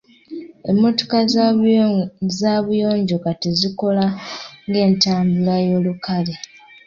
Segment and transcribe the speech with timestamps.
[0.71, 1.17] Emmotooka
[2.47, 4.05] z’abuyonjo kati zikola
[4.67, 6.33] ng’entambula y’olukale.